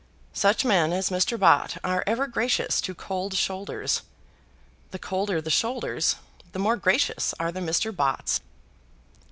[0.33, 1.39] Such men as Mr.
[1.39, 4.01] Bott are ever gracious to cold shoulders.
[4.89, 6.15] The colder the shoulders,
[6.53, 7.95] the more gracious are the Mr.
[7.95, 8.41] Botts.